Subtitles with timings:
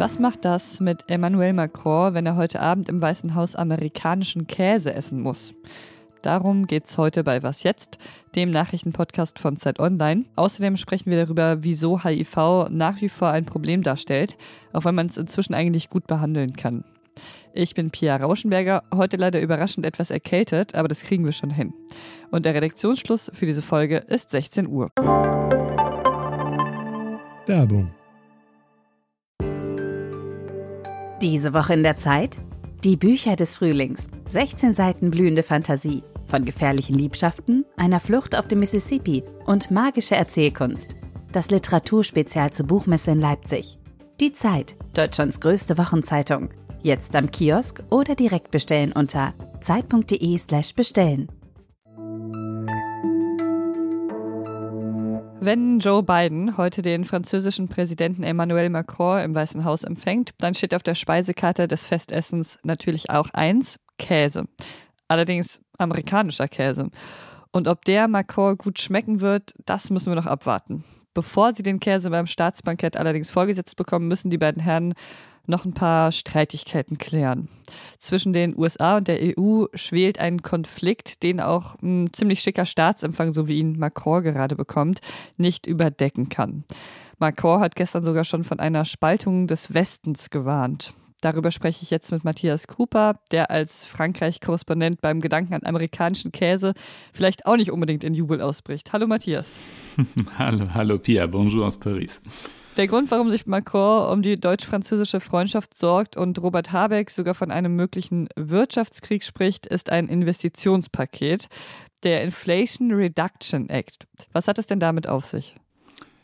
[0.00, 4.94] Was macht das mit Emmanuel Macron, wenn er heute Abend im Weißen Haus amerikanischen Käse
[4.94, 5.52] essen muss?
[6.22, 7.98] Darum geht's heute bei Was jetzt,
[8.34, 10.24] dem Nachrichtenpodcast von Zeit Online.
[10.36, 14.38] Außerdem sprechen wir darüber, wieso HIV nach wie vor ein Problem darstellt,
[14.72, 16.84] auch wenn man es inzwischen eigentlich gut behandeln kann.
[17.52, 21.72] Ich bin Pia Rauschenberger, heute leider überraschend etwas erkältet, aber das kriegen wir schon hin.
[22.30, 24.90] Und der Redaktionsschluss für diese Folge ist 16 Uhr.
[27.46, 27.90] Werbung.
[31.20, 32.38] Diese Woche in der Zeit?
[32.84, 34.08] Die Bücher des Frühlings.
[34.28, 36.02] 16 Seiten blühende Fantasie.
[36.26, 40.94] Von gefährlichen Liebschaften, einer Flucht auf dem Mississippi und magische Erzählkunst.
[41.32, 43.78] Das Literaturspezial zur Buchmesse in Leipzig.
[44.20, 46.50] Die Zeit, Deutschlands größte Wochenzeitung.
[46.82, 51.28] Jetzt am Kiosk oder direkt bestellen unter zeit.de/slash bestellen.
[55.42, 60.74] Wenn Joe Biden heute den französischen Präsidenten Emmanuel Macron im Weißen Haus empfängt, dann steht
[60.74, 64.44] auf der Speisekarte des Festessens natürlich auch eins: Käse.
[65.06, 66.88] Allerdings amerikanischer Käse.
[67.52, 70.84] Und ob der Macron gut schmecken wird, das müssen wir noch abwarten.
[71.12, 74.94] Bevor sie den Käse beim Staatsbankett allerdings vorgesetzt bekommen, müssen die beiden Herren
[75.50, 77.48] noch ein paar Streitigkeiten klären.
[77.98, 83.32] Zwischen den USA und der EU schwelt ein Konflikt, den auch ein ziemlich schicker Staatsempfang,
[83.32, 85.00] so wie ihn Macron gerade bekommt,
[85.36, 86.64] nicht überdecken kann.
[87.18, 90.94] Macron hat gestern sogar schon von einer Spaltung des Westens gewarnt.
[91.20, 96.72] Darüber spreche ich jetzt mit Matthias Krupa, der als Frankreich-Korrespondent beim Gedanken an amerikanischen Käse
[97.12, 98.94] vielleicht auch nicht unbedingt in Jubel ausbricht.
[98.94, 99.58] Hallo Matthias.
[100.38, 102.22] hallo, hallo Pia, bonjour aus Paris.
[102.76, 107.50] Der Grund, warum sich Macron um die deutsch-französische Freundschaft sorgt und Robert Habeck sogar von
[107.50, 111.48] einem möglichen Wirtschaftskrieg spricht, ist ein Investitionspaket,
[112.04, 114.06] der Inflation Reduction Act.
[114.32, 115.54] Was hat es denn damit auf sich?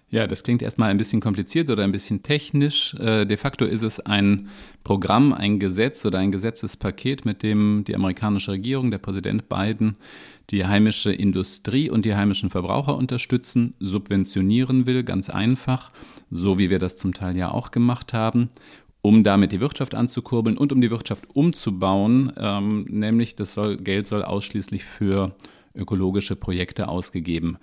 [0.09, 2.95] Ja, das klingt erstmal ein bisschen kompliziert oder ein bisschen technisch.
[2.95, 4.49] Äh, de facto ist es ein
[4.85, 9.97] Programm, ein Gesetz oder ein Gesetzespaket, mit dem die amerikanische Regierung, der Präsident Biden,
[10.51, 15.91] die heimische Industrie und die heimischen Verbraucher unterstützen, subventionieren will, ganz einfach,
[16.31, 18.51] so wie wir das zum Teil ja auch gemacht haben,
[19.03, 24.07] um damit die Wirtschaft anzukurbeln und um die Wirtschaft umzubauen, ähm, nämlich das soll, Geld
[24.07, 25.35] soll ausschließlich für
[25.75, 27.59] ökologische Projekte ausgegeben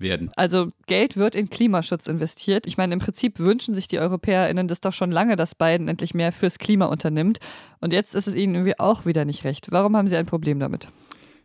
[0.00, 0.30] werden.
[0.36, 2.66] Also Geld wird in Klimaschutz investiert.
[2.66, 6.14] Ich meine, im Prinzip wünschen sich die EuropäerInnen das doch schon lange, dass Biden endlich
[6.14, 7.38] mehr fürs Klima unternimmt.
[7.80, 9.70] Und jetzt ist es ihnen irgendwie auch wieder nicht recht.
[9.70, 10.88] Warum haben sie ein Problem damit?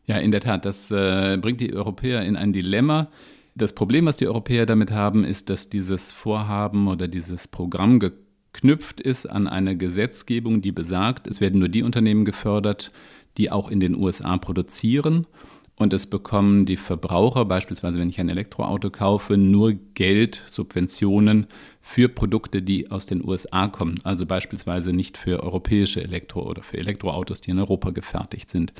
[0.05, 3.09] Ja, in der Tat, das äh, bringt die Europäer in ein Dilemma.
[3.55, 8.99] Das Problem, was die Europäer damit haben, ist, dass dieses Vorhaben oder dieses Programm geknüpft
[8.99, 12.91] ist an eine Gesetzgebung, die besagt, es werden nur die Unternehmen gefördert,
[13.37, 15.27] die auch in den USA produzieren
[15.75, 21.47] und es bekommen die Verbraucher, beispielsweise wenn ich ein Elektroauto kaufe, nur Geld, Subventionen
[21.81, 23.99] für Produkte, die aus den USA kommen.
[24.03, 28.71] Also beispielsweise nicht für europäische Elektro- oder für Elektroautos, die in Europa gefertigt sind.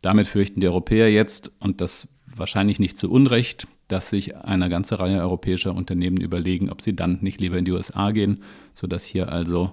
[0.00, 4.98] Damit fürchten die Europäer jetzt, und das wahrscheinlich nicht zu Unrecht, dass sich eine ganze
[4.98, 8.42] Reihe europäischer Unternehmen überlegen, ob sie dann nicht lieber in die USA gehen,
[8.74, 9.72] sodass hier also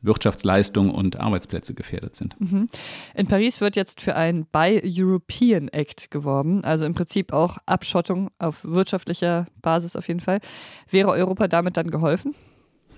[0.00, 2.40] Wirtschaftsleistung und Arbeitsplätze gefährdet sind.
[2.40, 2.68] Mhm.
[3.14, 8.30] In Paris wird jetzt für ein Buy European Act geworben, also im Prinzip auch Abschottung
[8.38, 10.38] auf wirtschaftlicher Basis auf jeden Fall.
[10.88, 12.36] Wäre Europa damit dann geholfen?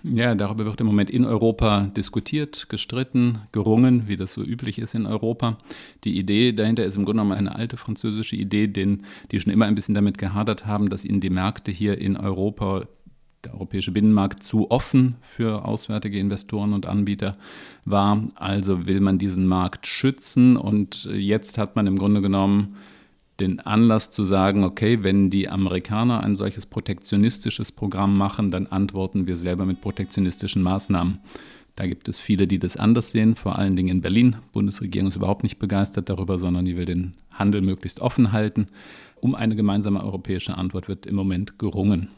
[0.03, 4.94] Ja, darüber wird im Moment in Europa diskutiert, gestritten, gerungen, wie das so üblich ist
[4.94, 5.59] in Europa.
[6.05, 9.66] Die Idee dahinter ist im Grunde genommen eine alte französische Idee, den, die schon immer
[9.66, 12.87] ein bisschen damit gehadert haben, dass ihnen die Märkte hier in Europa
[13.44, 17.37] der europäische Binnenmarkt zu offen für auswärtige Investoren und Anbieter
[17.84, 18.22] war.
[18.37, 22.77] Also will man diesen Markt schützen und jetzt hat man im Grunde genommen
[23.41, 29.27] den Anlass zu sagen, okay, wenn die Amerikaner ein solches protektionistisches Programm machen, dann antworten
[29.27, 31.19] wir selber mit protektionistischen Maßnahmen.
[31.77, 34.33] Da gibt es viele, die das anders sehen, vor allen Dingen in Berlin.
[34.33, 38.69] Die Bundesregierung ist überhaupt nicht begeistert darüber, sondern die will den Handel möglichst offen halten.
[39.21, 42.09] Um eine gemeinsame europäische Antwort wird im Moment gerungen.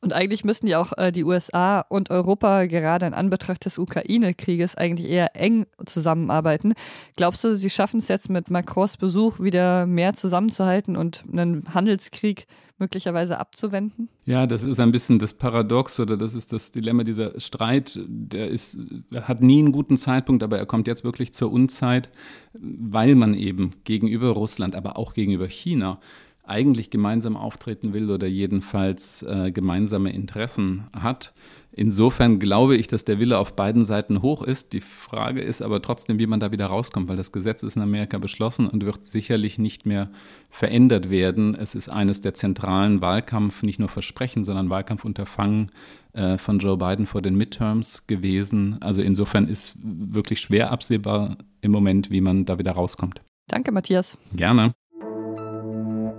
[0.00, 4.74] Und eigentlich müssten ja auch äh, die USA und Europa gerade in Anbetracht des Ukraine-Krieges
[4.74, 6.74] eigentlich eher eng zusammenarbeiten.
[7.16, 12.46] Glaubst du, sie schaffen es jetzt mit Macrons Besuch wieder mehr zusammenzuhalten und einen Handelskrieg
[12.82, 14.08] möglicherweise abzuwenden?
[14.26, 17.04] Ja, das ist ein bisschen das Paradox oder das ist das Dilemma.
[17.04, 18.76] Dieser Streit, der ist,
[19.14, 22.10] hat nie einen guten Zeitpunkt, aber er kommt jetzt wirklich zur Unzeit,
[22.54, 26.00] weil man eben gegenüber Russland, aber auch gegenüber China
[26.44, 31.32] eigentlich gemeinsam auftreten will oder jedenfalls äh, gemeinsame Interessen hat.
[31.74, 34.74] Insofern glaube ich, dass der Wille auf beiden Seiten hoch ist.
[34.74, 37.82] Die Frage ist aber trotzdem, wie man da wieder rauskommt, weil das Gesetz ist in
[37.82, 40.10] Amerika beschlossen und wird sicherlich nicht mehr
[40.50, 41.54] verändert werden.
[41.54, 45.70] Es ist eines der zentralen Wahlkampf, nicht nur Versprechen, sondern Wahlkampfunterfangen
[46.12, 48.76] äh, von Joe Biden vor den Midterms gewesen.
[48.82, 53.22] Also insofern ist wirklich schwer absehbar im Moment, wie man da wieder rauskommt.
[53.48, 54.18] Danke, Matthias.
[54.34, 54.72] Gerne.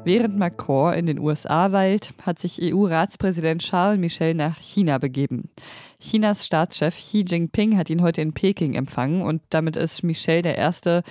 [0.06, 5.50] Während Macron in den USA weilt, hat sich EU-Ratspräsident Charles Michel nach China begeben.
[5.98, 10.58] Chinas Staatschef Xi Jinping hat ihn heute in Peking empfangen und damit ist Michel der
[10.58, 11.04] erste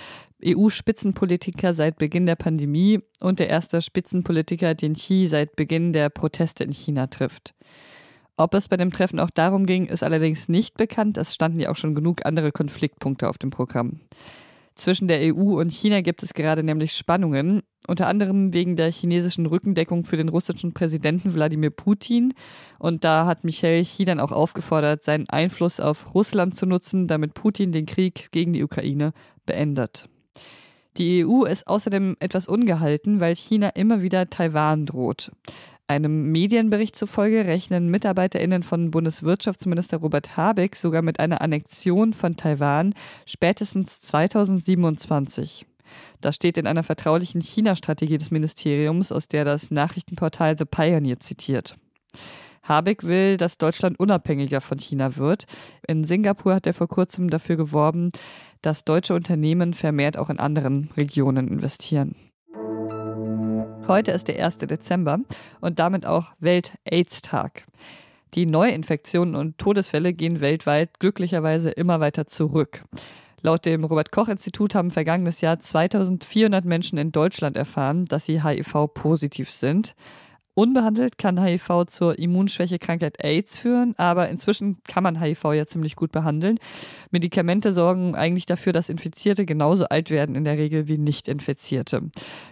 [0.45, 6.63] EU-Spitzenpolitiker seit Beginn der Pandemie und der erste Spitzenpolitiker, den Xi seit Beginn der Proteste
[6.63, 7.55] in China trifft.
[8.37, 11.17] Ob es bei dem Treffen auch darum ging, ist allerdings nicht bekannt.
[11.17, 14.01] Es standen ja auch schon genug andere Konfliktpunkte auf dem Programm.
[14.75, 19.45] Zwischen der EU und China gibt es gerade nämlich Spannungen, unter anderem wegen der chinesischen
[19.45, 22.33] Rückendeckung für den russischen Präsidenten Wladimir Putin.
[22.79, 27.35] Und da hat Michael Xi dann auch aufgefordert, seinen Einfluss auf Russland zu nutzen, damit
[27.35, 29.13] Putin den Krieg gegen die Ukraine
[29.45, 30.09] beendet.
[30.97, 35.31] Die EU ist außerdem etwas ungehalten, weil China immer wieder Taiwan droht.
[35.87, 42.93] Einem Medienbericht zufolge rechnen MitarbeiterInnen von Bundeswirtschaftsminister Robert Habeck sogar mit einer Annexion von Taiwan
[43.25, 45.65] spätestens 2027.
[46.21, 51.75] Das steht in einer vertraulichen China-Strategie des Ministeriums, aus der das Nachrichtenportal The Pioneer zitiert.
[52.63, 55.45] Habeck will, dass Deutschland unabhängiger von China wird.
[55.85, 58.09] In Singapur hat er vor kurzem dafür geworben,
[58.61, 62.15] dass deutsche Unternehmen vermehrt auch in anderen Regionen investieren.
[63.85, 64.59] Heute ist der 1.
[64.59, 65.19] Dezember
[65.59, 67.65] und damit auch Welt-AIDS-Tag.
[68.33, 72.83] Die Neuinfektionen und Todesfälle gehen weltweit glücklicherweise immer weiter zurück.
[73.41, 78.41] Laut dem Robert Koch Institut haben vergangenes Jahr 2400 Menschen in Deutschland erfahren, dass sie
[78.41, 79.95] HIV-positiv sind.
[80.55, 86.11] Unbehandelt kann HIV zur Immunschwächekrankheit AIDS führen, aber inzwischen kann man HIV ja ziemlich gut
[86.11, 86.59] behandeln.
[87.09, 92.03] Medikamente sorgen eigentlich dafür, dass Infizierte genauso alt werden in der Regel wie Nicht-Infizierte.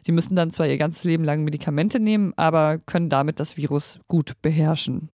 [0.03, 3.99] Sie müssen dann zwar ihr ganzes Leben lang Medikamente nehmen, aber können damit das Virus
[4.07, 5.09] gut beherrschen.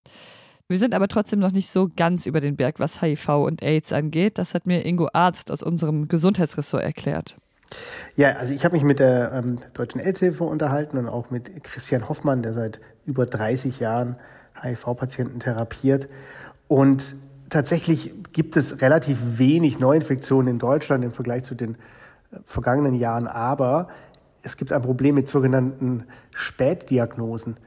[0.70, 3.94] Wir sind aber trotzdem noch nicht so ganz über den Berg, was HIV und AIDS
[3.94, 4.38] angeht.
[4.38, 7.38] Das hat mir Ingo Arzt aus unserem Gesundheitsressort erklärt.
[8.16, 12.08] Ja, also ich habe mich mit der ähm, Deutschen AIDS-Hilfe unterhalten und auch mit Christian
[12.10, 14.16] Hoffmann, der seit über 30 Jahren
[14.62, 16.10] HIV-Patienten therapiert.
[16.68, 17.16] Und
[17.50, 21.76] tatsächlich gibt es relativ wenig Neuinfektionen in Deutschland im Vergleich zu den
[22.32, 23.90] äh, vergangenen Jahren, aber
[24.44, 27.58] es gibt ein Problem mit sogenannten Spätdiagnosen.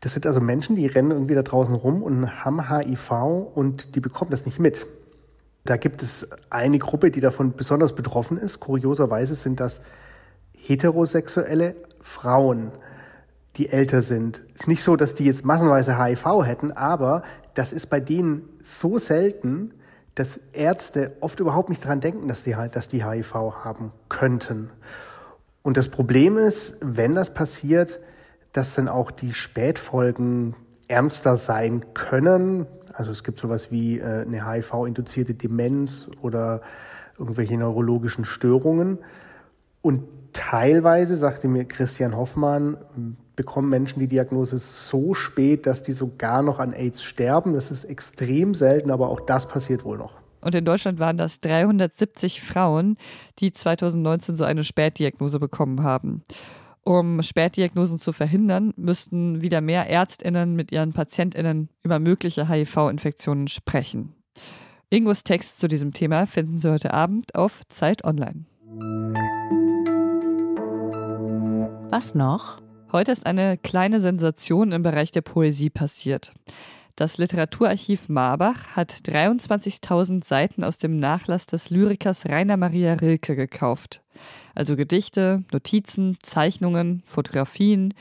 [0.00, 3.10] Das sind also Menschen, die rennen irgendwie da draußen rum und haben HIV
[3.54, 4.86] und die bekommen das nicht mit.
[5.66, 8.60] Da gibt es eine Gruppe, die davon besonders betroffen ist.
[8.60, 9.80] Kurioserweise sind das
[10.56, 12.72] heterosexuelle Frauen,
[13.56, 14.42] die älter sind.
[14.54, 17.22] Es ist nicht so, dass die jetzt massenweise HIV hätten, aber
[17.54, 19.72] das ist bei denen so selten,
[20.14, 24.70] dass Ärzte oft überhaupt nicht dran denken, dass die, dass die HIV haben könnten.
[25.62, 28.00] Und das Problem ist, wenn das passiert,
[28.52, 30.54] dass dann auch die Spätfolgen
[30.88, 32.66] ernster sein können.
[32.96, 36.62] Also es gibt sowas wie äh, eine HIV-induzierte Demenz oder
[37.18, 38.98] irgendwelche neurologischen Störungen.
[39.82, 42.78] Und teilweise, sagte mir Christian Hoffmann,
[43.36, 47.52] bekommen Menschen die Diagnose so spät, dass die sogar noch an AIDS sterben.
[47.52, 50.14] Das ist extrem selten, aber auch das passiert wohl noch.
[50.40, 52.96] Und in Deutschland waren das 370 Frauen,
[53.40, 56.22] die 2019 so eine Spätdiagnose bekommen haben.
[56.86, 64.14] Um Spätdiagnosen zu verhindern, müssten wieder mehr Ärztinnen mit ihren Patientinnen über mögliche HIV-Infektionen sprechen.
[64.88, 68.44] Ingos Text zu diesem Thema finden Sie heute Abend auf Zeit Online.
[71.90, 72.58] Was noch?
[72.92, 76.34] Heute ist eine kleine Sensation im Bereich der Poesie passiert.
[76.96, 84.00] Das Literaturarchiv Marbach hat 23.000 Seiten aus dem Nachlass des Lyrikers Rainer Maria Rilke gekauft.
[84.54, 87.92] Also Gedichte, Notizen, Zeichnungen, Fotografien.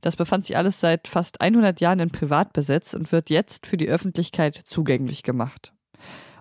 [0.00, 3.90] Das befand sich alles seit fast 100 Jahren in Privatbesitz und wird jetzt für die
[3.90, 5.74] Öffentlichkeit zugänglich gemacht.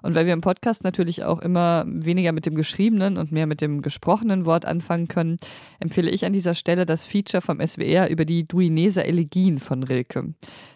[0.07, 3.59] Und weil wir im Podcast natürlich auch immer weniger mit dem geschriebenen und mehr mit
[3.59, 5.35] dem gesprochenen Wort anfangen können,
[5.81, 10.33] empfehle ich an dieser Stelle das Feature vom SWR über die Duineser Elegien von Rilke.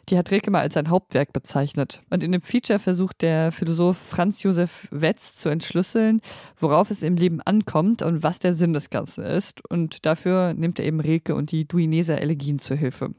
[0.09, 2.01] Die hat Rilke mal als sein Hauptwerk bezeichnet.
[2.09, 6.19] Und in dem Feature versucht der Philosoph Franz Josef Wetz zu entschlüsseln,
[6.57, 9.61] worauf es im Leben ankommt und was der Sinn des Ganzen ist.
[9.69, 13.11] Und dafür nimmt er eben Rilke und die Duineser Elegien zur Hilfe.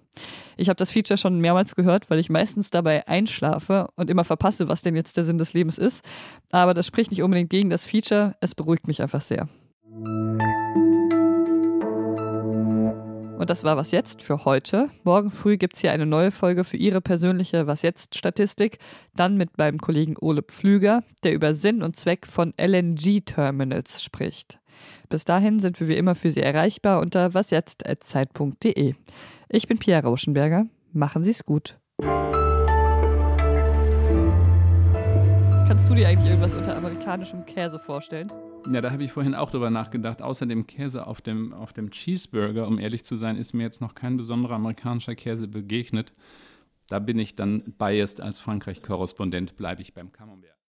[0.56, 4.68] Ich habe das Feature schon mehrmals gehört, weil ich meistens dabei einschlafe und immer verpasse,
[4.68, 6.04] was denn jetzt der Sinn des Lebens ist.
[6.50, 9.48] Aber das spricht nicht unbedingt gegen das Feature, es beruhigt mich einfach sehr.
[13.42, 14.88] Und das war Was Jetzt für heute.
[15.02, 18.78] Morgen früh gibt es hier eine neue Folge für Ihre persönliche Was Jetzt-Statistik.
[19.16, 24.60] Dann mit meinem Kollegen Ole Pflüger, der über Sinn und Zweck von LNG-Terminals spricht.
[25.08, 28.94] Bis dahin sind wir wie immer für Sie erreichbar unter wasjetzt.zeit.de.
[29.54, 30.64] Ich bin Pierre Rauschenberger.
[30.94, 31.78] Machen Sie es gut.
[35.68, 38.32] Kannst du dir eigentlich irgendwas unter amerikanischem Käse vorstellen?
[38.72, 40.22] Ja, da habe ich vorhin auch drüber nachgedacht.
[40.22, 43.82] Außer dem Käse auf dem, auf dem Cheeseburger, um ehrlich zu sein, ist mir jetzt
[43.82, 46.14] noch kein besonderer amerikanischer Käse begegnet.
[46.88, 50.56] Da bin ich dann biased als Frankreich-Korrespondent, bleibe ich beim Camembert.